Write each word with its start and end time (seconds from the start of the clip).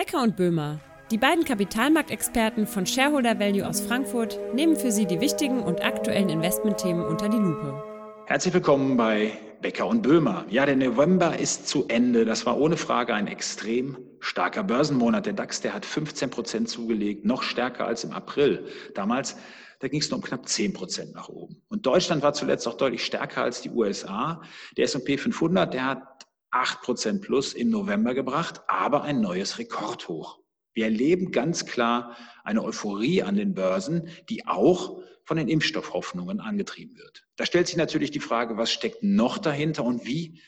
Becker 0.00 0.22
und 0.22 0.34
Böhmer, 0.34 0.80
die 1.10 1.18
beiden 1.18 1.44
Kapitalmarktexperten 1.44 2.66
von 2.66 2.86
Shareholder 2.86 3.38
Value 3.38 3.68
aus 3.68 3.82
Frankfurt, 3.82 4.38
nehmen 4.54 4.74
für 4.74 4.90
Sie 4.90 5.04
die 5.04 5.20
wichtigen 5.20 5.62
und 5.62 5.84
aktuellen 5.84 6.30
Investmentthemen 6.30 7.04
unter 7.04 7.28
die 7.28 7.36
Lupe. 7.36 7.84
Herzlich 8.24 8.54
willkommen 8.54 8.96
bei 8.96 9.32
Becker 9.60 9.86
und 9.86 10.00
Böhmer. 10.00 10.46
Ja, 10.48 10.64
der 10.64 10.76
November 10.76 11.38
ist 11.38 11.68
zu 11.68 11.86
Ende. 11.88 12.24
Das 12.24 12.46
war 12.46 12.58
ohne 12.58 12.78
Frage 12.78 13.12
ein 13.12 13.26
extrem 13.26 13.98
starker 14.20 14.64
Börsenmonat. 14.64 15.26
Der 15.26 15.34
DAX, 15.34 15.60
der 15.60 15.74
hat 15.74 15.84
15 15.84 16.30
Prozent 16.30 16.70
zugelegt, 16.70 17.26
noch 17.26 17.42
stärker 17.42 17.86
als 17.86 18.02
im 18.02 18.12
April. 18.12 18.64
Damals, 18.94 19.36
da 19.80 19.88
ging 19.88 20.00
es 20.00 20.08
nur 20.08 20.20
um 20.20 20.24
knapp 20.24 20.48
10 20.48 20.72
Prozent 20.72 21.14
nach 21.14 21.28
oben. 21.28 21.60
Und 21.68 21.84
Deutschland 21.84 22.22
war 22.22 22.32
zuletzt 22.32 22.66
auch 22.66 22.78
deutlich 22.78 23.04
stärker 23.04 23.42
als 23.42 23.60
die 23.60 23.68
USA. 23.68 24.40
Der 24.78 24.86
S&P 24.86 25.18
500, 25.18 25.74
der 25.74 25.84
hat 25.84 26.19
8 26.50 26.82
Prozent 26.82 27.22
plus 27.22 27.52
im 27.54 27.70
November 27.70 28.14
gebracht, 28.14 28.62
aber 28.66 29.02
ein 29.02 29.20
neues 29.20 29.58
Rekordhoch. 29.58 30.40
Wir 30.72 30.84
erleben 30.84 31.32
ganz 31.32 31.66
klar 31.66 32.16
eine 32.44 32.62
Euphorie 32.62 33.22
an 33.22 33.36
den 33.36 33.54
Börsen, 33.54 34.08
die 34.28 34.46
auch 34.46 35.02
von 35.24 35.36
den 35.36 35.48
Impfstoffhoffnungen 35.48 36.40
angetrieben 36.40 36.96
wird. 36.96 37.26
Da 37.36 37.46
stellt 37.46 37.66
sich 37.66 37.76
natürlich 37.76 38.10
die 38.10 38.20
Frage, 38.20 38.56
was 38.56 38.72
steckt 38.72 39.02
noch 39.02 39.38
dahinter 39.38 39.84
und 39.84 40.06
wie 40.06 40.40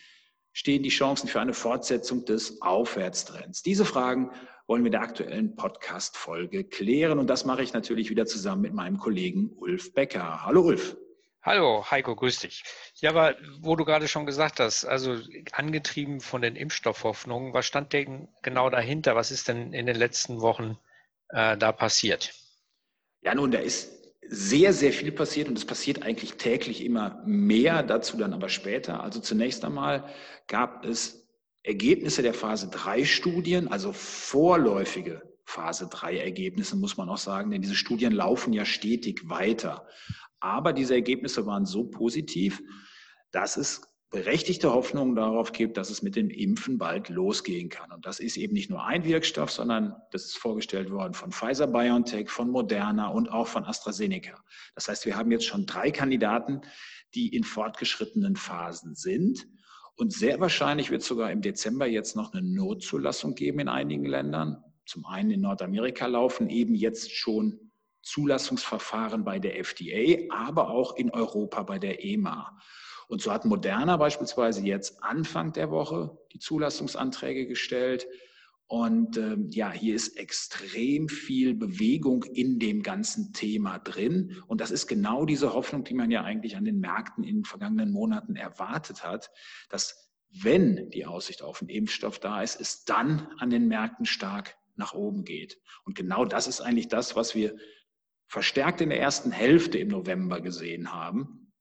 stehen 0.52 0.82
die 0.82 0.90
Chancen 0.90 1.28
für 1.28 1.40
eine 1.40 1.54
Fortsetzung 1.54 2.24
des 2.24 2.60
Aufwärtstrends? 2.62 3.62
Diese 3.62 3.84
Fragen 3.84 4.30
wollen 4.66 4.82
wir 4.82 4.88
in 4.88 4.92
der 4.92 5.02
aktuellen 5.02 5.56
Podcast-Folge 5.56 6.64
klären 6.64 7.18
und 7.18 7.28
das 7.28 7.44
mache 7.44 7.62
ich 7.62 7.72
natürlich 7.72 8.10
wieder 8.10 8.26
zusammen 8.26 8.62
mit 8.62 8.74
meinem 8.74 8.98
Kollegen 8.98 9.52
Ulf 9.56 9.92
Becker. 9.94 10.44
Hallo 10.44 10.62
Ulf. 10.62 10.96
Hallo 11.44 11.84
Heiko, 11.90 12.14
grüß 12.14 12.38
dich. 12.38 12.62
Ja, 13.00 13.10
aber 13.10 13.34
wo 13.58 13.74
du 13.74 13.84
gerade 13.84 14.06
schon 14.06 14.26
gesagt 14.26 14.60
hast, 14.60 14.84
also 14.84 15.18
angetrieben 15.50 16.20
von 16.20 16.40
den 16.40 16.54
Impfstoffhoffnungen, 16.54 17.52
was 17.52 17.66
stand 17.66 17.92
denn 17.92 18.28
genau 18.42 18.70
dahinter? 18.70 19.16
Was 19.16 19.32
ist 19.32 19.48
denn 19.48 19.72
in 19.72 19.86
den 19.86 19.96
letzten 19.96 20.40
Wochen 20.40 20.78
äh, 21.30 21.56
da 21.56 21.72
passiert? 21.72 22.32
Ja, 23.22 23.34
nun, 23.34 23.50
da 23.50 23.58
ist 23.58 23.90
sehr, 24.28 24.72
sehr 24.72 24.92
viel 24.92 25.10
passiert 25.10 25.48
und 25.48 25.58
es 25.58 25.64
passiert 25.64 26.04
eigentlich 26.04 26.34
täglich 26.34 26.84
immer 26.84 27.20
mehr, 27.26 27.82
dazu 27.82 28.16
dann 28.16 28.34
aber 28.34 28.48
später. 28.48 29.02
Also 29.02 29.18
zunächst 29.18 29.64
einmal 29.64 30.08
gab 30.46 30.84
es 30.84 31.26
Ergebnisse 31.64 32.22
der 32.22 32.34
Phase 32.34 32.68
3 32.70 33.04
Studien, 33.04 33.66
also 33.66 33.92
vorläufige 33.92 35.31
Phase 35.52 35.86
3 35.86 36.16
Ergebnisse, 36.16 36.76
muss 36.76 36.96
man 36.96 37.10
auch 37.10 37.18
sagen, 37.18 37.50
denn 37.50 37.60
diese 37.60 37.74
Studien 37.74 38.12
laufen 38.12 38.54
ja 38.54 38.64
stetig 38.64 39.28
weiter. 39.28 39.86
Aber 40.40 40.72
diese 40.72 40.94
Ergebnisse 40.94 41.44
waren 41.44 41.66
so 41.66 41.84
positiv, 41.84 42.62
dass 43.32 43.58
es 43.58 43.82
berechtigte 44.10 44.72
Hoffnung 44.72 45.14
darauf 45.14 45.52
gibt, 45.52 45.76
dass 45.76 45.90
es 45.90 46.02
mit 46.02 46.16
dem 46.16 46.30
Impfen 46.30 46.78
bald 46.78 47.10
losgehen 47.10 47.68
kann. 47.68 47.92
Und 47.92 48.06
das 48.06 48.18
ist 48.18 48.36
eben 48.38 48.54
nicht 48.54 48.70
nur 48.70 48.84
ein 48.84 49.04
Wirkstoff, 49.04 49.50
sondern 49.50 49.94
das 50.10 50.24
ist 50.24 50.38
vorgestellt 50.38 50.90
worden 50.90 51.12
von 51.12 51.32
Pfizer 51.32 51.66
BioNTech, 51.66 52.30
von 52.30 52.50
Moderna 52.50 53.08
und 53.08 53.30
auch 53.30 53.46
von 53.46 53.64
AstraZeneca. 53.64 54.42
Das 54.74 54.88
heißt, 54.88 55.04
wir 55.04 55.16
haben 55.16 55.30
jetzt 55.30 55.46
schon 55.46 55.66
drei 55.66 55.90
Kandidaten, 55.90 56.62
die 57.14 57.28
in 57.28 57.44
fortgeschrittenen 57.44 58.36
Phasen 58.36 58.94
sind. 58.94 59.46
Und 59.96 60.14
sehr 60.14 60.40
wahrscheinlich 60.40 60.90
wird 60.90 61.02
es 61.02 61.08
sogar 61.08 61.30
im 61.30 61.42
Dezember 61.42 61.86
jetzt 61.86 62.16
noch 62.16 62.32
eine 62.32 62.42
Notzulassung 62.42 63.34
geben 63.34 63.60
in 63.60 63.68
einigen 63.68 64.06
Ländern. 64.06 64.64
Zum 64.86 65.06
einen 65.06 65.30
in 65.30 65.40
Nordamerika 65.40 66.06
laufen 66.06 66.48
eben 66.50 66.74
jetzt 66.74 67.12
schon 67.12 67.72
Zulassungsverfahren 68.02 69.24
bei 69.24 69.38
der 69.38 69.58
FDA, 69.58 70.32
aber 70.34 70.70
auch 70.70 70.96
in 70.96 71.10
Europa 71.10 71.62
bei 71.62 71.78
der 71.78 72.04
EMA. 72.04 72.58
Und 73.08 73.20
so 73.20 73.32
hat 73.32 73.44
Moderna 73.44 73.96
beispielsweise 73.96 74.62
jetzt 74.62 75.02
Anfang 75.02 75.52
der 75.52 75.70
Woche 75.70 76.18
die 76.32 76.38
Zulassungsanträge 76.38 77.46
gestellt. 77.46 78.06
Und 78.66 79.18
ähm, 79.18 79.48
ja, 79.50 79.70
hier 79.70 79.94
ist 79.94 80.16
extrem 80.16 81.08
viel 81.08 81.54
Bewegung 81.54 82.24
in 82.24 82.58
dem 82.58 82.82
ganzen 82.82 83.34
Thema 83.34 83.78
drin. 83.78 84.42
Und 84.46 84.62
das 84.62 84.70
ist 84.70 84.86
genau 84.86 85.26
diese 85.26 85.52
Hoffnung, 85.52 85.84
die 85.84 85.94
man 85.94 86.10
ja 86.10 86.24
eigentlich 86.24 86.56
an 86.56 86.64
den 86.64 86.80
Märkten 86.80 87.22
in 87.22 87.36
den 87.36 87.44
vergangenen 87.44 87.92
Monaten 87.92 88.34
erwartet 88.34 89.04
hat, 89.04 89.30
dass 89.68 90.10
wenn 90.30 90.88
die 90.88 91.04
Aussicht 91.04 91.42
auf 91.42 91.60
einen 91.60 91.68
Impfstoff 91.68 92.18
da 92.18 92.42
ist, 92.42 92.58
es 92.58 92.84
dann 92.84 93.28
an 93.36 93.50
den 93.50 93.68
Märkten 93.68 94.06
stark 94.06 94.56
nach 94.76 94.94
oben 94.94 95.24
geht. 95.24 95.60
Und 95.84 95.96
genau 95.96 96.24
das 96.24 96.46
ist 96.46 96.60
eigentlich 96.60 96.88
das, 96.88 97.16
was 97.16 97.34
wir 97.34 97.56
verstärkt 98.28 98.80
in 98.80 98.88
der 98.88 99.00
ersten 99.00 99.30
Hälfte 99.30 99.78
im 99.78 99.88
November 99.88 100.40
gesehen 100.40 100.92
haben, 100.92 101.52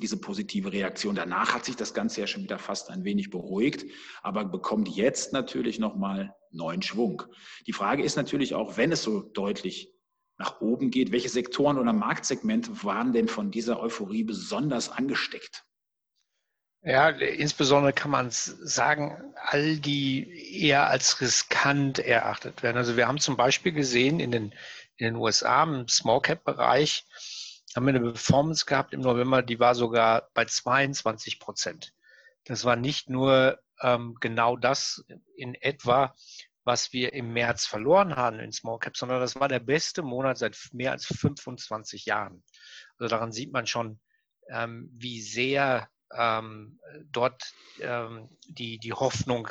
diese 0.00 0.16
positive 0.16 0.72
Reaktion. 0.72 1.14
Danach 1.14 1.54
hat 1.54 1.64
sich 1.64 1.76
das 1.76 1.94
Ganze 1.94 2.20
ja 2.20 2.26
schon 2.26 2.42
wieder 2.42 2.58
fast 2.58 2.90
ein 2.90 3.04
wenig 3.04 3.30
beruhigt, 3.30 3.86
aber 4.22 4.44
bekommt 4.44 4.88
jetzt 4.88 5.32
natürlich 5.32 5.78
nochmal 5.78 6.34
neuen 6.50 6.82
Schwung. 6.82 7.22
Die 7.66 7.72
Frage 7.72 8.02
ist 8.02 8.16
natürlich 8.16 8.54
auch, 8.54 8.76
wenn 8.76 8.92
es 8.92 9.02
so 9.02 9.22
deutlich 9.22 9.92
nach 10.38 10.60
oben 10.60 10.90
geht, 10.90 11.10
welche 11.12 11.28
Sektoren 11.28 11.78
oder 11.78 11.92
Marktsegmente 11.92 12.84
waren 12.84 13.12
denn 13.12 13.28
von 13.28 13.50
dieser 13.50 13.80
Euphorie 13.80 14.24
besonders 14.24 14.88
angesteckt? 14.88 15.64
Ja, 16.82 17.08
insbesondere 17.08 17.92
kann 17.92 18.10
man 18.10 18.30
sagen, 18.30 19.34
all 19.36 19.78
die 19.78 20.62
eher 20.62 20.88
als 20.88 21.20
riskant 21.20 21.98
erachtet 21.98 22.62
werden. 22.62 22.76
Also 22.76 22.96
wir 22.96 23.08
haben 23.08 23.18
zum 23.18 23.36
Beispiel 23.36 23.72
gesehen 23.72 24.20
in 24.20 24.30
den 24.30 24.54
in 24.98 25.06
den 25.06 25.16
USA 25.16 25.62
im 25.62 25.88
Small 25.88 26.20
Cap 26.20 26.44
Bereich 26.44 27.04
haben 27.74 27.86
wir 27.86 27.94
eine 27.94 28.12
Performance 28.12 28.66
gehabt 28.66 28.92
im 28.92 29.00
November, 29.00 29.42
die 29.42 29.60
war 29.60 29.74
sogar 29.74 30.28
bei 30.34 30.44
22 30.44 31.38
Prozent. 31.38 31.94
Das 32.44 32.64
war 32.64 32.76
nicht 32.76 33.08
nur 33.08 33.60
ähm, 33.80 34.16
genau 34.20 34.56
das 34.56 35.04
in 35.36 35.54
etwa, 35.54 36.14
was 36.64 36.92
wir 36.92 37.12
im 37.12 37.32
März 37.32 37.66
verloren 37.66 38.16
haben 38.16 38.40
in 38.40 38.52
Small 38.52 38.78
Cap, 38.78 38.96
sondern 38.96 39.20
das 39.20 39.36
war 39.36 39.48
der 39.48 39.60
beste 39.60 40.02
Monat 40.02 40.38
seit 40.38 40.56
mehr 40.72 40.92
als 40.92 41.06
25 41.06 42.06
Jahren. 42.06 42.42
Also 42.98 43.08
daran 43.08 43.32
sieht 43.32 43.52
man 43.52 43.66
schon, 43.66 44.00
ähm, 44.50 44.90
wie 44.92 45.20
sehr 45.20 45.88
ähm, 46.16 46.78
dort 47.10 47.54
ähm, 47.80 48.28
die, 48.48 48.78
die 48.78 48.92
Hoffnung 48.92 49.48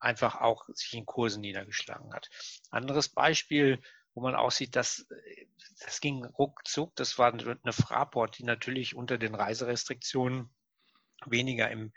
einfach 0.00 0.40
auch 0.40 0.64
sich 0.74 0.94
in 0.94 1.06
Kursen 1.06 1.40
niedergeschlagen 1.40 2.12
hat. 2.14 2.28
Anderes 2.70 3.08
Beispiel, 3.08 3.80
wo 4.14 4.22
man 4.22 4.34
auch 4.34 4.50
sieht, 4.50 4.76
dass 4.76 5.06
das 5.80 6.00
ging 6.00 6.24
ruckzuck. 6.24 6.94
Das 6.96 7.18
war 7.18 7.32
eine 7.32 7.72
Fraport, 7.72 8.38
die 8.38 8.44
natürlich 8.44 8.94
unter 8.94 9.18
den 9.18 9.34
Reiserestriktionen 9.34 10.50
weniger 11.26 11.70
im, 11.70 11.92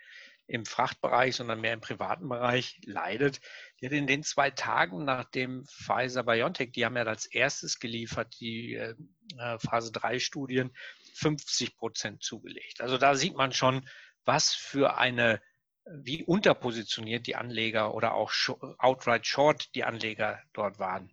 im 0.47 0.65
Frachtbereich, 0.65 1.35
sondern 1.35 1.61
mehr 1.61 1.73
im 1.73 1.81
privaten 1.81 2.27
Bereich 2.27 2.79
leidet. 2.83 3.39
Die 3.79 3.85
hat 3.85 3.93
in 3.93 4.07
den 4.07 4.23
zwei 4.23 4.51
Tagen, 4.51 5.05
nachdem 5.05 5.65
Pfizer 5.65 6.23
BioNTech, 6.23 6.71
die 6.71 6.85
haben 6.85 6.97
ja 6.97 7.03
als 7.03 7.25
erstes 7.25 7.79
geliefert, 7.79 8.35
die 8.39 8.75
äh, 9.37 9.57
Phase 9.59 9.91
3 9.91 10.19
Studien, 10.19 10.71
50 11.13 11.77
Prozent 11.77 12.23
zugelegt. 12.23 12.81
Also 12.81 12.97
da 12.97 13.15
sieht 13.15 13.35
man 13.35 13.51
schon, 13.51 13.87
was 14.25 14.53
für 14.53 14.97
eine 14.97 15.41
wie 15.85 16.23
unterpositioniert 16.23 17.27
die 17.27 17.35
Anleger 17.35 17.93
oder 17.93 18.13
auch 18.13 18.31
outright 18.77 19.25
short 19.25 19.73
die 19.75 19.83
Anleger 19.83 20.39
dort 20.53 20.79
waren. 20.79 21.11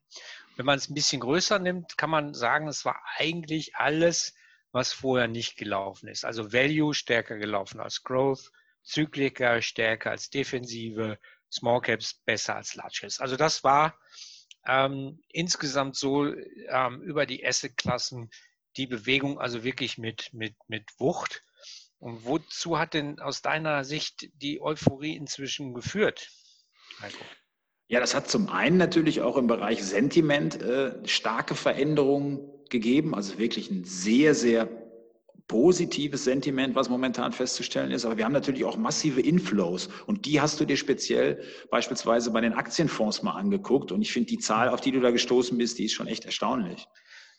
Wenn 0.57 0.67
man 0.67 0.79
es 0.79 0.89
ein 0.89 0.95
bisschen 0.95 1.21
größer 1.21 1.59
nimmt, 1.59 1.97
kann 1.97 2.11
man 2.11 2.35
sagen, 2.35 2.69
es 2.69 2.85
war 2.85 3.01
eigentlich 3.17 3.77
alles, 3.77 4.35
was 4.73 4.93
vorher 4.93 5.29
nicht 5.29 5.57
gelaufen 5.57 6.09
ist. 6.09 6.25
Also 6.25 6.53
Value 6.53 6.95
stärker 6.95 7.39
gelaufen 7.39 7.81
als 7.81 8.03
Growth, 8.03 8.51
Zykliker 8.83 9.63
stärker 9.63 10.11
als 10.11 10.31
Defensive, 10.31 11.19
Small 11.51 11.81
Caps 11.81 12.15
besser 12.15 12.57
als 12.57 12.75
Large 12.75 12.99
Caps. 13.01 13.21
Also 13.21 13.37
das 13.37 13.65
war 13.65 13.99
ähm, 14.69 15.21
insgesamt 15.29 15.97
so 15.97 16.27
ähm, 16.27 17.03
über 17.03 17.27
die 17.27 17.45
Asset-Klassen 17.45 18.31
die 18.77 18.87
Bewegung 18.87 19.41
also 19.41 19.65
wirklich 19.65 19.99
mit, 19.99 20.33
mit, 20.33 20.55
mit 20.69 20.85
Wucht. 20.99 21.43
Und 21.99 22.25
wozu 22.25 22.79
hat 22.79 22.95
denn 22.95 23.19
aus 23.19 23.43
deiner 23.43 23.83
Sicht 23.83 24.29
die 24.35 24.61
Euphorie 24.61 25.17
inzwischen 25.17 25.75
geführt, 25.75 26.31
Heiko? 27.01 27.25
Ja, 27.89 28.01
das 28.01 28.15
hat 28.15 28.29
zum 28.29 28.51
einen 28.51 28.77
natürlich 28.77 29.23
auch 29.23 29.37
im 29.37 29.47
Bereich 29.47 29.83
Sentiment 29.83 30.61
äh, 30.61 30.95
starke 31.09 31.55
Veränderungen 31.55 32.41
gegeben, 32.69 33.15
also 33.15 33.39
wirklich 33.39 33.71
ein 33.71 33.85
sehr, 33.85 34.35
sehr 34.35 34.69
positives 35.49 36.25
Sentiment, 36.25 36.75
was 36.75 36.91
momentan 36.91 37.33
festzustellen 37.33 37.91
ist. 37.91 38.05
Aber 38.05 38.19
wir 38.19 38.25
haben 38.25 38.33
natürlich 38.33 38.65
auch 38.65 38.77
massive 38.77 39.21
Inflows 39.21 39.89
und 40.07 40.27
die 40.27 40.41
hast 40.41 40.61
du 40.61 40.67
dir 40.67 40.77
speziell 40.77 41.43
beispielsweise 41.71 42.31
bei 42.31 42.43
den 42.43 42.53
Aktienfonds 42.53 43.23
mal 43.23 43.33
angeguckt. 43.33 43.91
Und 43.91 44.03
ich 44.03 44.13
finde 44.13 44.29
die 44.29 44.39
Zahl, 44.39 44.69
auf 44.69 44.83
die 44.83 44.93
du 44.93 45.01
da 45.01 45.11
gestoßen 45.11 45.57
bist, 45.57 45.79
die 45.79 45.87
ist 45.87 45.95
schon 45.95 46.07
echt 46.07 46.27
erstaunlich. 46.27 46.87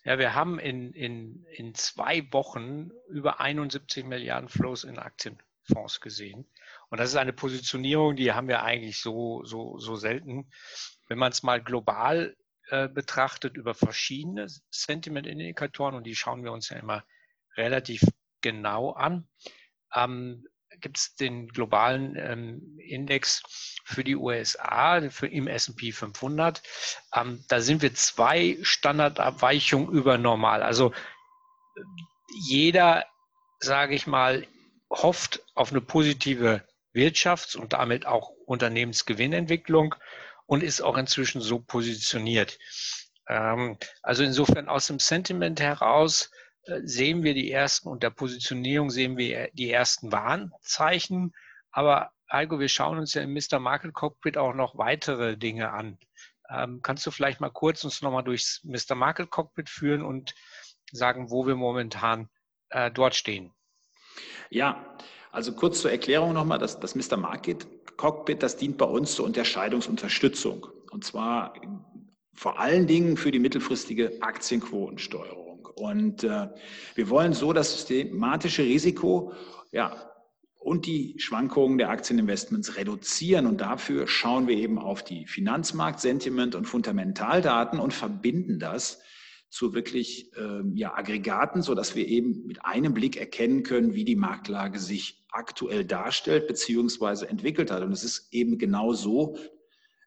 Ja, 0.03 0.17
wir 0.17 0.33
haben 0.33 0.59
in, 0.59 0.91
in, 0.93 1.45
in 1.51 1.75
zwei 1.75 2.27
Wochen 2.31 2.89
über 3.09 3.39
71 3.39 4.05
Milliarden 4.05 4.49
Flows 4.49 4.85
in 4.85 4.97
Aktienfonds 4.97 6.01
gesehen. 6.01 6.47
Und 6.89 6.99
das 6.99 7.09
ist 7.09 7.15
eine 7.15 7.33
Positionierung, 7.33 8.15
die 8.15 8.31
haben 8.31 8.47
wir 8.47 8.63
eigentlich 8.63 8.97
so, 8.97 9.43
so, 9.43 9.77
so 9.77 9.95
selten. 9.95 10.49
Wenn 11.07 11.19
man 11.19 11.31
es 11.31 11.43
mal 11.43 11.61
global 11.61 12.35
äh, 12.69 12.87
betrachtet 12.87 13.55
über 13.55 13.75
verschiedene 13.75 14.47
Sentiment-Indikatoren, 14.71 15.95
und 15.95 16.05
die 16.05 16.15
schauen 16.15 16.43
wir 16.43 16.53
uns 16.53 16.69
ja 16.69 16.77
immer 16.77 17.03
relativ 17.57 18.03
genau 18.41 18.91
an, 18.91 19.27
ähm, 19.95 20.45
gibt 20.81 20.97
es 20.97 21.15
den 21.15 21.47
globalen 21.47 22.15
ähm, 22.15 22.79
Index 22.79 23.43
für 23.83 24.03
die 24.03 24.15
USA, 24.15 25.09
für 25.09 25.27
im 25.27 25.47
S&P 25.47 25.91
500. 25.91 26.61
Ähm, 27.13 27.43
da 27.49 27.59
sind 27.61 27.81
wir 27.81 27.93
zwei 27.93 28.57
Standardabweichungen 28.61 29.89
über 29.89 30.17
normal. 30.17 30.63
Also 30.63 30.93
jeder, 32.47 33.05
sage 33.59 33.95
ich 33.95 34.07
mal, 34.07 34.45
hofft 34.89 35.41
auf 35.55 35.71
eine 35.71 35.81
positive 35.81 36.63
Wirtschafts- 36.93 37.57
und 37.57 37.73
damit 37.73 38.05
auch 38.05 38.29
Unternehmensgewinnentwicklung 38.45 39.95
und 40.45 40.63
ist 40.63 40.81
auch 40.81 40.97
inzwischen 40.97 41.41
so 41.41 41.59
positioniert. 41.59 42.57
Ähm, 43.27 43.77
also 44.01 44.23
insofern 44.23 44.67
aus 44.67 44.87
dem 44.87 44.99
Sentiment 44.99 45.59
heraus 45.59 46.31
sehen 46.83 47.23
wir 47.23 47.33
die 47.33 47.51
ersten 47.51 47.89
und 47.89 48.03
der 48.03 48.09
Positionierung 48.09 48.89
sehen 48.89 49.17
wir 49.17 49.49
die 49.53 49.69
ersten 49.71 50.11
Warnzeichen. 50.11 51.33
Aber 51.71 52.11
Heiko, 52.31 52.59
wir 52.59 52.69
schauen 52.69 52.97
uns 52.97 53.13
ja 53.13 53.21
im 53.21 53.33
Mr. 53.33 53.59
Market 53.59 53.93
Cockpit 53.93 54.37
auch 54.37 54.53
noch 54.53 54.77
weitere 54.77 55.37
Dinge 55.37 55.71
an. 55.71 55.97
Ähm, 56.49 56.81
kannst 56.81 57.05
du 57.05 57.11
vielleicht 57.11 57.39
mal 57.39 57.49
kurz 57.49 57.83
uns 57.83 58.01
nochmal 58.01 58.23
durchs 58.23 58.61
Mr. 58.63 58.95
Market 58.95 59.29
Cockpit 59.29 59.69
führen 59.69 60.01
und 60.03 60.33
sagen, 60.91 61.29
wo 61.29 61.45
wir 61.45 61.55
momentan 61.55 62.29
äh, 62.69 62.91
dort 62.91 63.15
stehen? 63.15 63.53
Ja, 64.49 64.97
also 65.31 65.53
kurz 65.53 65.81
zur 65.81 65.91
Erklärung 65.91 66.33
nochmal, 66.33 66.57
das, 66.57 66.79
das 66.79 66.95
Mr. 66.95 67.17
Market 67.17 67.67
Cockpit, 67.97 68.41
das 68.41 68.57
dient 68.57 68.77
bei 68.77 68.85
uns 68.85 69.13
zur 69.13 69.25
Unterscheidungsunterstützung. 69.25 70.67
Und 70.91 71.03
zwar 71.03 71.53
vor 72.33 72.59
allen 72.59 72.87
Dingen 72.87 73.17
für 73.17 73.31
die 73.31 73.39
mittelfristige 73.39 74.17
Aktienquotensteuerung. 74.21 75.48
Und 75.79 76.23
äh, 76.23 76.49
wir 76.95 77.09
wollen 77.09 77.33
so 77.33 77.53
das 77.53 77.73
systematische 77.73 78.63
Risiko 78.63 79.33
ja, 79.71 79.95
und 80.57 80.85
die 80.85 81.15
Schwankungen 81.17 81.77
der 81.77 81.89
Aktieninvestments 81.89 82.75
reduzieren. 82.75 83.45
Und 83.45 83.61
dafür 83.61 84.07
schauen 84.07 84.47
wir 84.47 84.57
eben 84.57 84.77
auf 84.77 85.03
die 85.03 85.25
Finanzmarkt, 85.25 86.01
Sentiment 86.01 86.53
und 86.53 86.65
Fundamentaldaten 86.65 87.79
und 87.79 87.93
verbinden 87.93 88.59
das 88.59 89.01
zu 89.49 89.73
wirklich 89.73 90.31
ähm, 90.37 90.75
ja, 90.75 90.95
Aggregaten, 90.95 91.63
sodass 91.63 91.95
wir 91.95 92.07
eben 92.07 92.45
mit 92.45 92.63
einem 92.65 92.93
Blick 92.93 93.17
erkennen 93.17 93.63
können, 93.63 93.95
wie 93.95 94.05
die 94.05 94.15
Marktlage 94.15 94.77
sich 94.79 95.25
aktuell 95.31 95.85
darstellt 95.85 96.47
bzw. 96.47 97.25
entwickelt 97.25 97.71
hat. 97.71 97.81
Und 97.81 97.91
es 97.91 98.03
ist 98.03 98.27
eben 98.31 98.57
genau 98.57 98.93
so, 98.93 99.37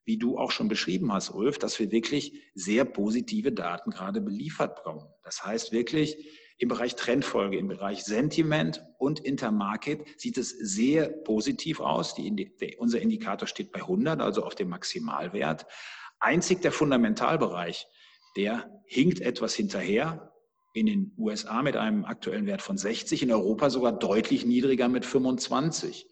wie 0.05 0.19
du 0.19 0.39
auch 0.39 0.51
schon 0.51 0.69
beschrieben 0.69 1.13
hast, 1.13 1.31
Ulf, 1.31 1.59
dass 1.59 1.79
wir 1.79 1.91
wirklich 1.91 2.33
sehr 2.55 2.85
positive 2.85 3.53
Daten 3.53 3.91
gerade 3.91 4.21
beliefert 4.21 4.77
bekommen. 4.77 5.07
Das 5.23 5.45
heißt 5.45 5.73
wirklich, 5.73 6.17
im 6.59 6.69
Bereich 6.69 6.95
Trendfolge, 6.95 7.59
im 7.59 7.69
Bereich 7.69 8.05
Sentiment 8.05 8.85
und 8.99 9.21
Intermarket 9.21 10.07
sieht 10.21 10.39
es 10.39 10.51
sehr 10.51 11.09
positiv 11.09 11.81
aus. 11.81 12.15
Die, 12.15 12.55
der, 12.57 12.79
unser 12.79 13.01
Indikator 13.01 13.49
steht 13.49 13.73
bei 13.73 13.81
100, 13.81 14.21
also 14.21 14.45
auf 14.45 14.55
dem 14.55 14.69
Maximalwert. 14.69 15.67
Einzig 16.21 16.63
der 16.63 16.71
Fundamentalbereich, 16.71 17.87
der 18.37 18.83
hinkt 18.87 19.21
etwas 19.21 19.55
hinterher. 19.55 20.33
In 20.75 20.87
den 20.87 21.13
USA 21.19 21.63
mit 21.63 21.77
einem 21.77 22.05
aktuellen 22.05 22.47
Wert 22.47 22.63
von 22.63 22.79
60, 22.79 23.23
in 23.23 23.33
Europa 23.33 23.69
sogar 23.69 23.93
deutlich 23.93 24.47
niedriger 24.47 24.89
mit 24.89 25.05
25. 25.05 26.07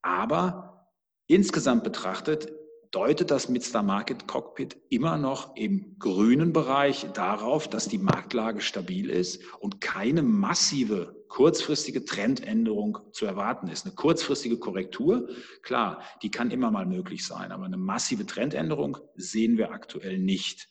Aber 0.00 0.88
insgesamt 1.26 1.84
betrachtet 1.84 2.52
deutet 2.90 3.30
das 3.30 3.48
Mr. 3.48 3.82
Market 3.82 4.26
Cockpit 4.26 4.76
immer 4.88 5.16
noch 5.16 5.54
im 5.54 5.96
grünen 5.98 6.52
Bereich 6.52 7.06
darauf, 7.12 7.68
dass 7.68 7.88
die 7.88 7.98
Marktlage 7.98 8.60
stabil 8.60 9.10
ist 9.10 9.42
und 9.60 9.80
keine 9.80 10.22
massive 10.22 11.24
kurzfristige 11.28 12.04
Trendänderung 12.04 12.98
zu 13.12 13.26
erwarten 13.26 13.68
ist. 13.68 13.86
Eine 13.86 13.94
kurzfristige 13.94 14.58
Korrektur, 14.58 15.28
klar, 15.62 16.02
die 16.22 16.30
kann 16.30 16.50
immer 16.50 16.72
mal 16.72 16.86
möglich 16.86 17.24
sein, 17.24 17.52
aber 17.52 17.64
eine 17.64 17.76
massive 17.76 18.26
Trendänderung 18.26 18.98
sehen 19.14 19.56
wir 19.56 19.70
aktuell 19.70 20.18
nicht. 20.18 20.68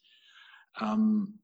Ähm, 0.80 1.40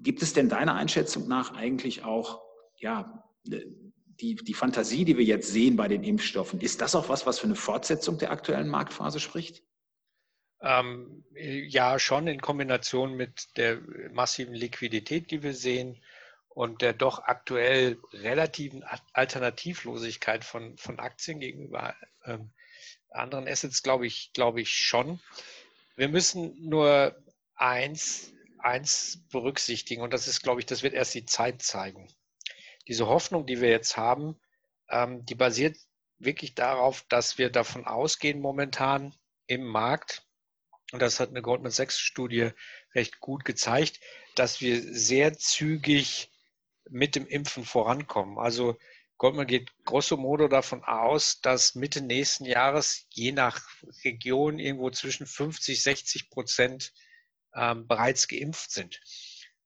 gibt 0.00 0.22
es 0.22 0.32
denn 0.32 0.48
deiner 0.48 0.74
Einschätzung 0.74 1.28
nach 1.28 1.54
eigentlich 1.54 2.04
auch 2.04 2.40
ja, 2.78 3.22
die, 3.44 4.36
die 4.36 4.54
Fantasie, 4.54 5.04
die 5.04 5.18
wir 5.18 5.24
jetzt 5.24 5.52
sehen 5.52 5.76
bei 5.76 5.88
den 5.88 6.02
Impfstoffen, 6.02 6.60
ist 6.60 6.80
das 6.80 6.94
auch 6.94 7.08
was, 7.08 7.26
was 7.26 7.38
für 7.38 7.46
eine 7.46 7.54
Fortsetzung 7.54 8.18
der 8.18 8.30
aktuellen 8.30 8.68
Marktphase 8.68 9.20
spricht? 9.20 9.62
Ähm, 10.64 11.24
ja, 11.34 11.98
schon 11.98 12.26
in 12.26 12.40
Kombination 12.40 13.14
mit 13.14 13.56
der 13.58 13.80
massiven 14.12 14.54
Liquidität, 14.54 15.30
die 15.30 15.42
wir 15.42 15.52
sehen 15.52 16.00
und 16.48 16.80
der 16.80 16.94
doch 16.94 17.18
aktuell 17.24 17.98
relativen 18.12 18.82
Alternativlosigkeit 19.12 20.42
von, 20.42 20.78
von 20.78 21.00
Aktien 21.00 21.38
gegenüber 21.38 21.94
ähm, 22.24 22.50
anderen 23.10 23.46
Assets, 23.46 23.82
glaube 23.82 24.06
ich, 24.06 24.32
glaube 24.32 24.62
ich 24.62 24.70
schon. 24.70 25.20
Wir 25.96 26.08
müssen 26.08 26.56
nur 26.66 27.14
eins, 27.54 28.32
eins 28.58 29.22
berücksichtigen 29.30 30.02
und 30.02 30.12
das 30.12 30.28
ist, 30.28 30.42
glaube 30.42 30.60
ich, 30.60 30.66
das 30.66 30.82
wird 30.82 30.94
erst 30.94 31.14
die 31.14 31.26
Zeit 31.26 31.60
zeigen. 31.60 32.08
Diese 32.88 33.06
Hoffnung, 33.06 33.46
die 33.46 33.60
wir 33.60 33.68
jetzt 33.68 33.96
haben, 33.96 34.40
ähm, 34.88 35.26
die 35.26 35.34
basiert 35.34 35.76
wirklich 36.18 36.54
darauf, 36.54 37.04
dass 37.08 37.36
wir 37.36 37.50
davon 37.50 37.86
ausgehen 37.86 38.40
momentan 38.40 39.14
im 39.46 39.64
Markt, 39.64 40.23
und 40.94 41.02
das 41.02 41.18
hat 41.18 41.30
eine 41.30 41.42
Goldman 41.42 41.72
Sachs 41.72 41.98
Studie 41.98 42.50
recht 42.94 43.18
gut 43.18 43.44
gezeigt, 43.44 43.98
dass 44.36 44.60
wir 44.60 44.80
sehr 44.80 45.36
zügig 45.36 46.30
mit 46.88 47.16
dem 47.16 47.26
Impfen 47.26 47.64
vorankommen. 47.64 48.38
Also 48.38 48.78
Goldman 49.18 49.48
geht 49.48 49.72
grosso 49.84 50.16
modo 50.16 50.46
davon 50.46 50.84
aus, 50.84 51.40
dass 51.40 51.74
Mitte 51.74 52.00
nächsten 52.00 52.44
Jahres 52.44 53.06
je 53.10 53.32
nach 53.32 53.60
Region 54.04 54.60
irgendwo 54.60 54.88
zwischen 54.90 55.26
50, 55.26 55.82
60 55.82 56.30
Prozent 56.30 56.92
ähm, 57.56 57.88
bereits 57.88 58.28
geimpft 58.28 58.70
sind. 58.70 59.00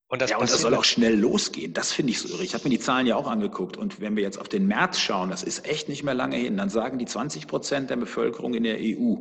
Und 0.06 0.22
das, 0.22 0.30
ja, 0.30 0.38
und 0.38 0.50
das 0.50 0.62
soll 0.62 0.74
auch 0.74 0.84
schnell 0.84 1.14
losgehen. 1.14 1.74
Das 1.74 1.92
finde 1.92 2.12
ich 2.12 2.20
so 2.20 2.28
irre. 2.28 2.42
Ich 2.42 2.54
habe 2.54 2.64
mir 2.64 2.70
die 2.70 2.80
Zahlen 2.80 3.06
ja 3.06 3.16
auch 3.16 3.26
angeguckt. 3.26 3.76
Und 3.76 4.00
wenn 4.00 4.16
wir 4.16 4.22
jetzt 4.22 4.38
auf 4.38 4.48
den 4.48 4.66
März 4.66 4.98
schauen, 4.98 5.28
das 5.28 5.42
ist 5.42 5.66
echt 5.66 5.90
nicht 5.90 6.04
mehr 6.04 6.14
lange 6.14 6.36
hin, 6.36 6.56
dann 6.56 6.70
sagen 6.70 6.98
die 6.98 7.04
20 7.04 7.46
Prozent 7.46 7.90
der 7.90 7.96
Bevölkerung 7.96 8.54
in 8.54 8.62
der 8.62 8.78
EU, 8.80 9.16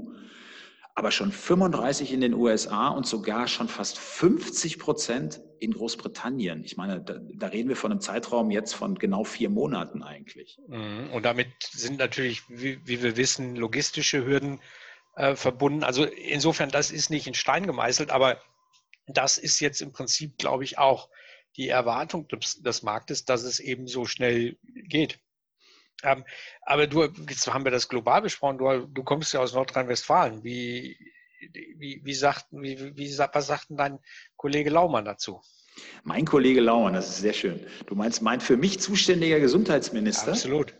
aber 0.97 1.11
schon 1.11 1.31
35 1.31 2.11
in 2.11 2.21
den 2.21 2.33
USA 2.33 2.87
und 2.87 3.05
sogar 3.05 3.47
schon 3.47 3.67
fast 3.67 3.99
50 3.99 4.79
Prozent 4.79 5.39
in 5.59 5.71
Großbritannien. 5.71 6.63
Ich 6.63 6.75
meine, 6.75 6.99
da, 6.99 7.19
da, 7.35 7.47
reden 7.47 7.69
wir 7.69 7.75
von 7.75 7.91
einem 7.91 8.01
Zeitraum 8.01 8.49
jetzt 8.49 8.73
von 8.73 8.95
genau 8.95 9.23
vier 9.23 9.51
Monaten 9.51 10.01
eigentlich. 10.01 10.57
Mhm. 10.67 11.11
Und 11.13 11.23
damit 11.23 11.49
sind 11.61 11.99
natürlich, 11.99 12.49
wie, 12.49 12.79
wie 12.87 13.03
wir 13.03 13.15
wissen, 13.15 13.55
logistische 13.55 14.25
Hürden 14.25 14.59
äh, 15.15 15.35
verbunden. 15.35 15.83
Also 15.83 16.03
insofern, 16.03 16.69
das 16.69 16.89
ist 16.89 17.11
nicht 17.11 17.27
in 17.27 17.35
Stein 17.35 17.67
gemeißelt, 17.67 18.09
aber 18.09 18.41
das 19.05 19.37
ist 19.37 19.59
jetzt 19.59 19.83
im 19.83 19.91
Prinzip, 19.91 20.39
glaube 20.39 20.63
ich, 20.63 20.79
auch 20.79 21.09
die 21.57 21.67
Erwartung 21.67 22.27
des, 22.27 22.63
des 22.63 22.81
Marktes, 22.81 23.23
dass 23.23 23.43
es 23.43 23.59
eben 23.59 23.85
so 23.85 24.05
schnell 24.05 24.57
geht. 24.63 25.19
Ähm, 26.03 26.23
aber 26.61 26.87
du, 26.87 27.03
jetzt 27.03 27.51
haben 27.51 27.63
wir 27.63 27.71
das 27.71 27.87
global 27.87 28.21
besprochen, 28.21 28.57
du, 28.57 28.87
du 28.87 29.03
kommst 29.03 29.33
ja 29.33 29.39
aus 29.39 29.53
Nordrhein-Westfalen. 29.53 30.43
Wie, 30.43 30.97
wie, 31.77 32.01
wie, 32.03 32.13
sagten, 32.13 32.61
wie, 32.61 32.95
wie, 32.95 33.17
was 33.17 33.47
sagten 33.47 33.77
dein 33.77 33.99
Kollege 34.35 34.69
Laumann 34.69 35.05
dazu? 35.05 35.41
Mein 36.03 36.25
Kollege 36.25 36.61
Laumann, 36.61 36.93
das 36.93 37.09
ist 37.09 37.19
sehr 37.19 37.33
schön. 37.33 37.65
Du 37.85 37.95
meinst 37.95 38.21
mein 38.21 38.41
für 38.41 38.57
mich 38.57 38.79
zuständiger 38.79 39.39
Gesundheitsminister? 39.39 40.31
Absolut. 40.31 40.73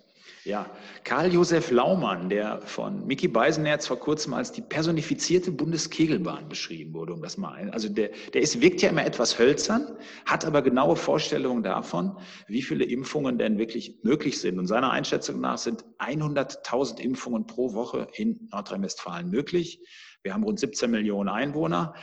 Ja, 0.48 0.72
Karl-Josef 1.04 1.72
Laumann, 1.72 2.30
der 2.30 2.62
von 2.62 3.06
Mickey 3.06 3.28
Beisenherz 3.28 3.86
vor 3.86 4.00
kurzem 4.00 4.34
als 4.34 4.50
die 4.54 4.62
personifizierte 4.62 5.52
Bundeskegelbahn 5.52 6.48
beschrieben 6.48 6.94
wurde, 6.94 7.12
um 7.12 7.22
das 7.22 7.36
mal. 7.36 7.70
Also 7.72 7.90
der, 7.90 8.12
der 8.34 8.42
ist, 8.44 8.62
wirkt 8.62 8.82
ja 8.82 8.88
immer 8.88 9.06
etwas 9.06 9.40
hölzern, 9.40 9.98
hat 10.26 10.46
aber 10.46 10.62
genaue 10.62 10.96
Vorstellungen 10.96 11.64
davon, 11.64 12.18
wie 12.48 12.62
viele 12.62 12.86
Impfungen 12.86 13.38
denn 13.38 13.58
wirklich 13.58 14.00
möglich 14.04 14.40
sind. 14.40 14.58
Und 14.58 14.68
seiner 14.68 14.90
Einschätzung 14.90 15.42
nach 15.42 15.58
sind 15.58 15.84
100.000 16.00 17.02
Impfungen 17.02 17.46
pro 17.46 17.74
Woche 17.74 18.08
in 18.14 18.48
Nordrhein-Westfalen 18.50 19.30
möglich. 19.30 19.86
Wir 20.24 20.34
haben 20.34 20.46
rund 20.46 20.62
17 20.62 20.90
Millionen 20.90 21.28
Einwohner. 21.28 21.94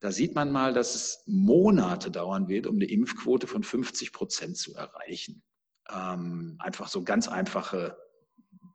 Da 0.00 0.12
sieht 0.12 0.34
man 0.34 0.52
mal, 0.52 0.74
dass 0.74 0.94
es 0.94 1.22
Monate 1.24 2.10
dauern 2.10 2.48
wird, 2.48 2.66
um 2.66 2.74
eine 2.74 2.84
Impfquote 2.84 3.46
von 3.46 3.62
50 3.62 4.12
Prozent 4.12 4.58
zu 4.58 4.74
erreichen 4.74 5.42
ähm, 5.94 6.56
einfach 6.58 6.88
so 6.88 7.02
ganz 7.02 7.28
einfache 7.28 7.96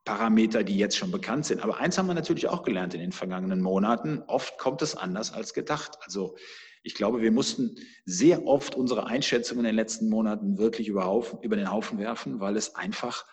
Parameter, 0.03 0.63
die 0.63 0.77
jetzt 0.77 0.97
schon 0.97 1.11
bekannt 1.11 1.45
sind. 1.45 1.61
Aber 1.61 1.77
eins 1.77 1.97
haben 1.97 2.07
wir 2.07 2.13
natürlich 2.13 2.47
auch 2.47 2.63
gelernt 2.63 2.93
in 2.93 3.01
den 3.01 3.11
vergangenen 3.11 3.61
Monaten. 3.61 4.23
Oft 4.27 4.57
kommt 4.57 4.81
es 4.81 4.95
anders 4.95 5.31
als 5.31 5.53
gedacht. 5.53 5.97
Also 6.01 6.35
ich 6.83 6.95
glaube, 6.95 7.21
wir 7.21 7.31
mussten 7.31 7.77
sehr 8.05 8.45
oft 8.45 8.75
unsere 8.75 9.05
Einschätzungen 9.05 9.65
in 9.65 9.69
den 9.69 9.75
letzten 9.75 10.09
Monaten 10.09 10.57
wirklich 10.57 10.87
über, 10.87 11.05
Haufen, 11.05 11.39
über 11.41 11.55
den 11.55 11.71
Haufen 11.71 11.99
werfen, 11.99 12.39
weil 12.39 12.57
es 12.57 12.75
einfach 12.75 13.25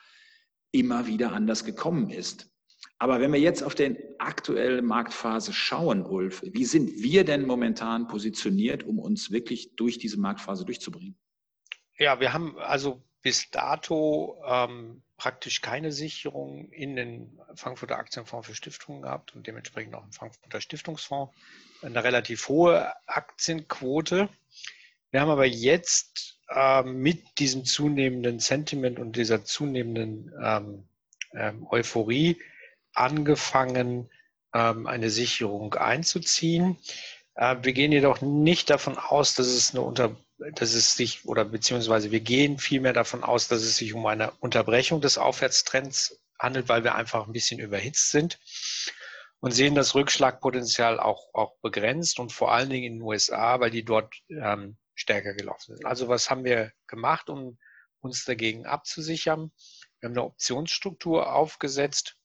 immer 0.71 1.07
wieder 1.07 1.33
anders 1.33 1.65
gekommen 1.65 2.11
ist. 2.11 2.51
Aber 2.99 3.21
wenn 3.21 3.33
wir 3.33 3.41
jetzt 3.41 3.63
auf 3.63 3.75
die 3.75 3.97
aktuelle 4.19 4.83
Marktphase 4.83 5.53
schauen, 5.53 6.05
Ulf, 6.05 6.43
wie 6.45 6.65
sind 6.65 6.91
wir 6.97 7.25
denn 7.25 7.47
momentan 7.47 8.09
positioniert, 8.09 8.83
um 8.83 8.99
uns 8.99 9.31
wirklich 9.31 9.77
durch 9.77 9.99
diese 9.99 10.19
Marktphase 10.19 10.65
durchzubringen? 10.65 11.17
Ja, 11.97 12.21
wir 12.21 12.33
haben 12.33 12.59
also 12.59 13.03
bis 13.23 13.51
dato 13.51 14.43
ähm, 14.47 15.03
praktisch 15.17 15.61
keine 15.61 15.93
Sicherung 15.93 16.71
in 16.71 16.97
den 16.97 17.41
Frankfurter 17.55 17.99
Aktienfonds 17.99 18.47
für 18.47 18.55
Stiftungen 18.55 19.03
gehabt 19.03 19.35
und 19.35 19.47
dementsprechend 19.47 19.95
auch 19.95 20.05
im 20.05 20.13
Frankfurter 20.13 20.61
Stiftungsfonds 20.61 21.35
eine 21.83 22.05
relativ 22.05 22.49
hohe 22.49 22.93
Aktienquote. 23.07 24.29
Wir 25.11 25.21
haben 25.21 25.31
aber 25.31 25.47
jetzt 25.47 26.39
äh, 26.51 26.83
mit 26.83 27.39
diesem 27.39 27.65
zunehmenden 27.65 28.39
Sentiment 28.39 28.99
und 28.99 29.17
dieser 29.17 29.45
zunehmenden 29.45 30.33
ähm, 30.43 30.89
ähm, 31.35 31.67
Euphorie 31.71 32.39
angefangen, 32.93 34.11
ähm, 34.55 34.87
eine 34.87 35.11
Sicherung 35.11 35.75
einzuziehen. 35.75 36.79
Äh, 37.39 37.57
wir 37.63 37.73
gehen 37.73 37.93
jedoch 37.93 38.21
nicht 38.21 38.69
davon 38.69 38.99
aus, 38.99 39.35
dass 39.35 39.47
es 39.47 39.71
eine 39.71 39.83
Unter 39.83 40.17
dass 40.39 40.75
es 40.75 40.95
sich 40.95 41.25
oder 41.25 41.45
beziehungsweise 41.45 42.13
wir 42.13 42.21
gehen 42.21 42.59
vielmehr 42.59 42.93
davon 42.93 43.25
aus, 43.25 43.49
dass 43.49 43.63
es 43.63 43.77
sich 43.77 43.93
um 43.93 44.07
eine 44.07 44.31
Unterbrechung 44.39 45.01
des 45.01 45.19
Aufwärtstrends 45.19 46.21
handelt, 46.39 46.69
weil 46.69 46.85
wir 46.85 46.95
einfach 46.95 47.27
ein 47.27 47.33
bisschen 47.33 47.59
überhitzt 47.59 48.13
sind 48.13 48.39
und 49.41 49.51
sehen 49.51 49.75
das 49.75 49.97
Rückschlagpotenzial 49.97 51.01
auch, 51.01 51.35
auch 51.35 51.57
begrenzt 51.61 52.21
und 52.21 52.33
vor 52.33 52.53
allen 52.53 52.71
Dingen 52.71 52.85
in 52.85 52.93
den 52.99 53.03
USA, 53.03 53.59
weil 53.59 53.73
die 53.73 53.85
dort 53.85 54.15
ähm, 54.29 54.77
stärker 54.95 55.35
gelaufen 55.35 55.75
sind. 55.77 55.87
Also 55.87 56.07
was 56.07 56.31
haben 56.31 56.45
wir 56.45 56.73
gemacht, 56.87 57.29
um 57.31 57.59
uns 58.01 58.25
dagegen 58.25 58.65
abzusichern? 58.65 59.51
Wir 59.99 60.09
haben 60.09 60.15
eine 60.15 60.25
Optionsstruktur 60.25 61.33
aufgesetzt. 61.33 62.17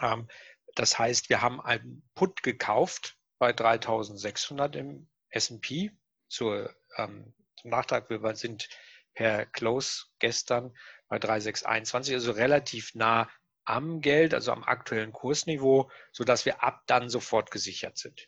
Ähm, 0.00 0.26
das 0.74 0.98
heißt, 0.98 1.28
wir 1.28 1.42
haben 1.42 1.60
einen 1.60 2.02
Put 2.14 2.42
gekauft 2.42 3.16
bei 3.38 3.52
3600 3.52 4.76
im 4.76 5.08
S&P 5.30 5.90
zur, 6.28 6.74
ähm, 6.96 7.34
zum 7.60 7.70
Nachtrag. 7.70 8.10
Wir 8.10 8.36
sind 8.36 8.68
per 9.14 9.46
Close 9.46 10.06
gestern 10.18 10.76
bei 11.08 11.18
3621, 11.18 12.14
also 12.14 12.32
relativ 12.32 12.94
nah 12.94 13.28
am 13.64 14.00
Geld, 14.00 14.32
also 14.32 14.52
am 14.52 14.64
aktuellen 14.64 15.12
Kursniveau, 15.12 15.90
sodass 16.12 16.46
wir 16.46 16.62
ab 16.62 16.82
dann 16.86 17.10
sofort 17.10 17.50
gesichert 17.50 17.98
sind. 17.98 18.26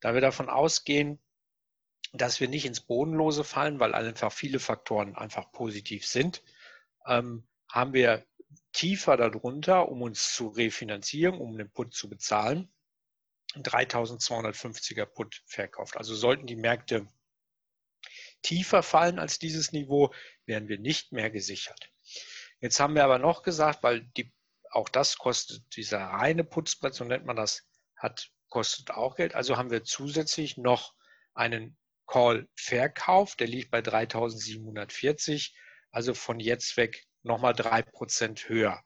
Da 0.00 0.14
wir 0.14 0.20
davon 0.20 0.48
ausgehen, 0.48 1.20
dass 2.12 2.40
wir 2.40 2.48
nicht 2.48 2.66
ins 2.66 2.80
Bodenlose 2.80 3.44
fallen, 3.44 3.80
weil 3.80 3.94
einfach 3.94 4.32
viele 4.32 4.58
Faktoren 4.58 5.16
einfach 5.16 5.52
positiv 5.52 6.06
sind, 6.06 6.42
ähm, 7.06 7.46
haben 7.70 7.92
wir 7.92 8.24
tiefer 8.72 9.16
darunter, 9.16 9.88
um 9.88 10.02
uns 10.02 10.34
zu 10.34 10.48
refinanzieren, 10.48 11.38
um 11.38 11.56
den 11.56 11.70
Put 11.70 11.94
zu 11.94 12.08
bezahlen, 12.08 12.72
3250er 13.62 15.06
Put 15.06 15.42
verkauft. 15.46 15.96
Also 15.96 16.14
sollten 16.14 16.46
die 16.46 16.56
Märkte 16.56 17.06
tiefer 18.42 18.82
fallen 18.82 19.18
als 19.18 19.38
dieses 19.38 19.72
Niveau, 19.72 20.12
werden 20.44 20.68
wir 20.68 20.78
nicht 20.78 21.12
mehr 21.12 21.30
gesichert. 21.30 21.90
Jetzt 22.60 22.80
haben 22.80 22.94
wir 22.94 23.04
aber 23.04 23.18
noch 23.18 23.42
gesagt, 23.42 23.82
weil 23.82 24.02
die, 24.16 24.32
auch 24.70 24.88
das 24.88 25.18
kostet, 25.18 25.76
dieser 25.76 26.00
reine 26.00 26.44
Putzbrett, 26.44 26.94
so 26.94 27.04
nennt 27.04 27.26
man 27.26 27.36
das, 27.36 27.66
hat, 27.96 28.30
kostet 28.48 28.90
auch 28.90 29.16
Geld. 29.16 29.34
Also 29.34 29.56
haben 29.56 29.70
wir 29.70 29.84
zusätzlich 29.84 30.56
noch 30.56 30.94
einen 31.34 31.76
Call 32.06 32.48
verkauft, 32.54 33.40
der 33.40 33.48
liegt 33.48 33.70
bei 33.70 33.82
3740, 33.82 35.54
also 35.90 36.14
von 36.14 36.40
jetzt 36.40 36.76
weg 36.76 37.06
nochmal 37.22 37.52
drei 37.52 37.82
Prozent 37.82 38.48
höher. 38.48 38.82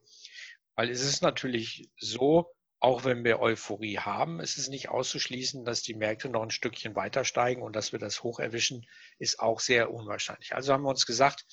Weil 0.74 0.90
es 0.90 1.02
ist 1.02 1.20
natürlich 1.20 1.90
so, 1.98 2.50
auch 2.80 3.04
wenn 3.04 3.24
wir 3.24 3.40
Euphorie 3.40 3.98
haben, 3.98 4.40
ist 4.40 4.56
es 4.56 4.68
nicht 4.68 4.88
auszuschließen, 4.88 5.66
dass 5.66 5.82
die 5.82 5.94
Märkte 5.94 6.30
noch 6.30 6.42
ein 6.42 6.50
Stückchen 6.50 6.96
weiter 6.96 7.24
steigen 7.24 7.62
und 7.62 7.76
dass 7.76 7.92
wir 7.92 7.98
das 7.98 8.22
hoch 8.22 8.40
erwischen, 8.40 8.86
ist 9.18 9.38
auch 9.38 9.60
sehr 9.60 9.92
unwahrscheinlich. 9.92 10.54
Also 10.54 10.72
haben 10.72 10.84
wir 10.84 10.88
uns 10.88 11.04
gesagt, 11.04 11.44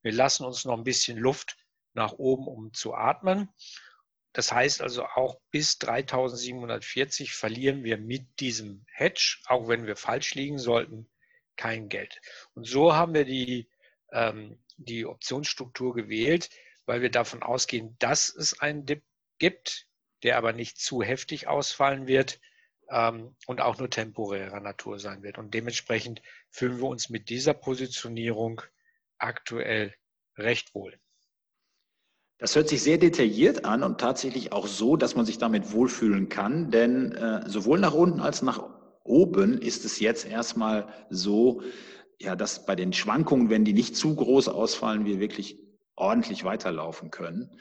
wir 0.00 0.12
lassen 0.12 0.44
uns 0.44 0.64
noch 0.64 0.76
ein 0.76 0.84
bisschen 0.84 1.18
Luft 1.18 1.58
nach 1.92 2.12
oben, 2.12 2.46
um 2.46 2.72
zu 2.72 2.94
atmen. 2.94 3.50
Das 4.32 4.50
heißt 4.50 4.80
also 4.80 5.04
auch 5.04 5.38
bis 5.50 5.78
3740 5.78 7.34
verlieren 7.34 7.84
wir 7.84 7.98
mit 7.98 8.40
diesem 8.40 8.86
Hedge, 8.90 9.40
auch 9.44 9.68
wenn 9.68 9.86
wir 9.86 9.96
falsch 9.96 10.34
liegen 10.34 10.58
sollten, 10.58 11.10
kein 11.56 11.90
Geld. 11.90 12.18
Und 12.54 12.66
so 12.66 12.94
haben 12.94 13.12
wir 13.12 13.26
die, 13.26 13.68
ähm, 14.10 14.58
die 14.78 15.04
Optionsstruktur 15.04 15.94
gewählt, 15.94 16.48
weil 16.86 17.02
wir 17.02 17.10
davon 17.10 17.42
ausgehen, 17.42 17.94
dass 17.98 18.34
es 18.34 18.58
einen 18.58 18.86
Dip 18.86 19.04
gibt, 19.38 19.86
der 20.22 20.36
aber 20.36 20.52
nicht 20.52 20.78
zu 20.78 21.02
heftig 21.02 21.48
ausfallen 21.48 22.06
wird 22.06 22.40
ähm, 22.90 23.34
und 23.46 23.60
auch 23.60 23.78
nur 23.78 23.90
temporärer 23.90 24.60
Natur 24.60 24.98
sein 24.98 25.22
wird. 25.22 25.38
Und 25.38 25.54
dementsprechend 25.54 26.22
fühlen 26.50 26.78
wir 26.78 26.88
uns 26.88 27.08
mit 27.08 27.28
dieser 27.28 27.54
Positionierung 27.54 28.62
aktuell 29.18 29.94
recht 30.36 30.74
wohl. 30.74 30.98
Das 32.38 32.56
hört 32.56 32.68
sich 32.68 32.82
sehr 32.82 32.98
detailliert 32.98 33.64
an 33.64 33.84
und 33.84 34.00
tatsächlich 34.00 34.52
auch 34.52 34.66
so, 34.66 34.96
dass 34.96 35.14
man 35.14 35.24
sich 35.24 35.38
damit 35.38 35.72
wohlfühlen 35.72 36.28
kann, 36.28 36.72
denn 36.72 37.12
äh, 37.12 37.48
sowohl 37.48 37.78
nach 37.78 37.94
unten 37.94 38.18
als 38.18 38.42
nach 38.42 38.68
oben 39.04 39.58
ist 39.58 39.84
es 39.84 40.00
jetzt 40.00 40.26
erstmal 40.26 40.88
so, 41.08 41.62
ja, 42.20 42.34
dass 42.34 42.66
bei 42.66 42.74
den 42.74 42.92
Schwankungen, 42.92 43.48
wenn 43.48 43.64
die 43.64 43.72
nicht 43.72 43.96
zu 43.96 44.14
groß 44.16 44.48
ausfallen, 44.48 45.04
wir 45.04 45.20
wirklich 45.20 45.61
ordentlich 45.96 46.44
weiterlaufen 46.44 47.10
können. 47.10 47.56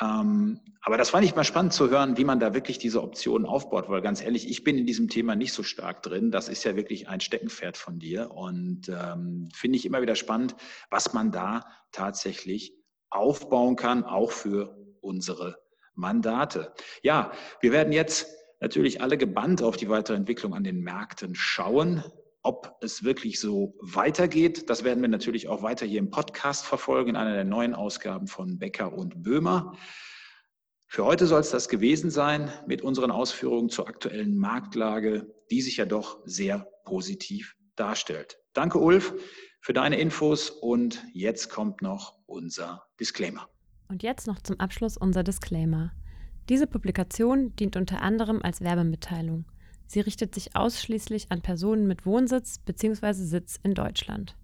Ähm, 0.00 0.60
aber 0.80 0.96
das 0.96 1.10
fand 1.10 1.24
ich 1.24 1.34
mal 1.34 1.44
spannend 1.44 1.74
zu 1.74 1.90
hören, 1.90 2.16
wie 2.16 2.24
man 2.24 2.40
da 2.40 2.54
wirklich 2.54 2.78
diese 2.78 3.02
Optionen 3.02 3.46
aufbaut, 3.46 3.88
weil 3.88 4.00
ganz 4.00 4.22
ehrlich, 4.22 4.48
ich 4.48 4.64
bin 4.64 4.78
in 4.78 4.86
diesem 4.86 5.08
Thema 5.08 5.36
nicht 5.36 5.52
so 5.52 5.62
stark 5.62 6.02
drin. 6.02 6.30
Das 6.30 6.48
ist 6.48 6.64
ja 6.64 6.76
wirklich 6.76 7.08
ein 7.08 7.20
Steckenpferd 7.20 7.76
von 7.76 7.98
dir 7.98 8.30
und 8.30 8.88
ähm, 8.88 9.48
finde 9.54 9.76
ich 9.76 9.84
immer 9.84 10.00
wieder 10.00 10.14
spannend, 10.14 10.56
was 10.90 11.12
man 11.12 11.30
da 11.30 11.66
tatsächlich 11.90 12.74
aufbauen 13.10 13.76
kann, 13.76 14.04
auch 14.04 14.32
für 14.32 14.76
unsere 15.02 15.58
Mandate. 15.94 16.72
Ja, 17.02 17.32
wir 17.60 17.72
werden 17.72 17.92
jetzt 17.92 18.26
natürlich 18.60 19.02
alle 19.02 19.18
gebannt 19.18 19.62
auf 19.62 19.76
die 19.76 19.90
weitere 19.90 20.16
Entwicklung 20.16 20.54
an 20.54 20.64
den 20.64 20.80
Märkten 20.80 21.34
schauen. 21.34 22.02
Ob 22.42 22.76
es 22.80 23.04
wirklich 23.04 23.38
so 23.38 23.74
weitergeht, 23.80 24.68
das 24.68 24.82
werden 24.82 25.00
wir 25.00 25.08
natürlich 25.08 25.48
auch 25.48 25.62
weiter 25.62 25.86
hier 25.86 26.00
im 26.00 26.10
Podcast 26.10 26.64
verfolgen, 26.64 27.10
in 27.10 27.16
einer 27.16 27.34
der 27.34 27.44
neuen 27.44 27.74
Ausgaben 27.74 28.26
von 28.26 28.58
Becker 28.58 28.92
und 28.92 29.22
Böhmer. 29.22 29.76
Für 30.88 31.04
heute 31.04 31.26
soll 31.26 31.40
es 31.40 31.50
das 31.50 31.68
gewesen 31.68 32.10
sein 32.10 32.52
mit 32.66 32.82
unseren 32.82 33.10
Ausführungen 33.10 33.70
zur 33.70 33.88
aktuellen 33.88 34.36
Marktlage, 34.36 35.32
die 35.50 35.62
sich 35.62 35.76
ja 35.76 35.86
doch 35.86 36.20
sehr 36.24 36.66
positiv 36.84 37.56
darstellt. 37.76 38.38
Danke, 38.52 38.78
Ulf 38.78 39.14
für 39.62 39.72
deine 39.72 39.98
Infos 39.98 40.50
und 40.50 41.02
jetzt 41.14 41.48
kommt 41.48 41.80
noch 41.80 42.18
unser 42.26 42.82
Disclaimer. 42.98 43.48
Und 43.88 44.02
jetzt 44.02 44.26
noch 44.26 44.40
zum 44.42 44.58
Abschluss 44.58 44.96
unser 44.96 45.22
Disclaimer. 45.22 45.92
Diese 46.48 46.66
Publikation 46.66 47.54
dient 47.54 47.76
unter 47.76 48.02
anderem 48.02 48.42
als 48.42 48.60
Werbemitteilung. 48.60 49.44
Sie 49.92 50.00
richtet 50.00 50.34
sich 50.34 50.56
ausschließlich 50.56 51.26
an 51.28 51.42
Personen 51.42 51.86
mit 51.86 52.06
Wohnsitz 52.06 52.56
bzw. 52.60 53.12
Sitz 53.12 53.60
in 53.62 53.74
Deutschland. 53.74 54.38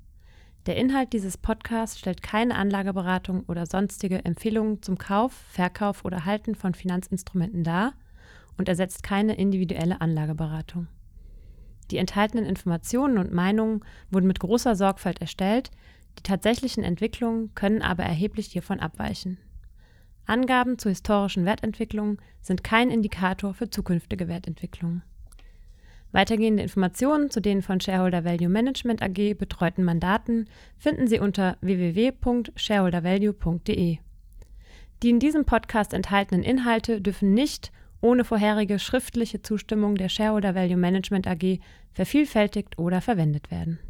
Der 0.66 0.76
Inhalt 0.76 1.14
dieses 1.14 1.38
Podcasts 1.38 1.98
stellt 1.98 2.22
keine 2.22 2.54
Anlageberatung 2.54 3.44
oder 3.48 3.64
sonstige 3.64 4.26
Empfehlungen 4.26 4.82
zum 4.82 4.98
Kauf, 4.98 5.32
Verkauf 5.32 6.04
oder 6.04 6.26
Halten 6.26 6.54
von 6.54 6.74
Finanzinstrumenten 6.74 7.64
dar 7.64 7.94
und 8.58 8.68
ersetzt 8.68 9.02
keine 9.02 9.36
individuelle 9.36 10.02
Anlageberatung. 10.02 10.86
Die 11.90 11.96
enthaltenen 11.96 12.44
Informationen 12.44 13.16
und 13.16 13.32
Meinungen 13.32 13.82
wurden 14.10 14.26
mit 14.26 14.40
großer 14.40 14.76
Sorgfalt 14.76 15.22
erstellt, 15.22 15.70
die 16.18 16.24
tatsächlichen 16.24 16.84
Entwicklungen 16.84 17.54
können 17.54 17.80
aber 17.80 18.02
erheblich 18.02 18.48
hiervon 18.48 18.80
abweichen. 18.80 19.38
Angaben 20.26 20.78
zu 20.78 20.90
historischen 20.90 21.46
Wertentwicklungen 21.46 22.18
sind 22.42 22.62
kein 22.62 22.90
Indikator 22.90 23.54
für 23.54 23.70
zukünftige 23.70 24.28
Wertentwicklungen. 24.28 25.02
Weitergehende 26.12 26.62
Informationen 26.62 27.30
zu 27.30 27.40
den 27.40 27.62
von 27.62 27.80
Shareholder 27.80 28.24
Value 28.24 28.48
Management 28.48 29.02
AG 29.02 29.34
betreuten 29.34 29.84
Mandaten 29.84 30.48
finden 30.78 31.06
Sie 31.06 31.18
unter 31.18 31.58
www.shareholdervalue.de. 31.60 33.98
Die 35.02 35.10
in 35.10 35.20
diesem 35.20 35.44
Podcast 35.44 35.92
enthaltenen 35.92 36.42
Inhalte 36.42 37.00
dürfen 37.00 37.34
nicht 37.34 37.70
ohne 38.00 38.24
vorherige 38.24 38.78
schriftliche 38.78 39.42
Zustimmung 39.42 39.96
der 39.96 40.08
Shareholder 40.08 40.54
Value 40.54 40.76
Management 40.76 41.26
AG 41.26 41.58
vervielfältigt 41.92 42.78
oder 42.78 43.00
verwendet 43.00 43.50
werden 43.50 43.80